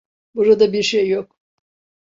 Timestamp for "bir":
0.73-0.83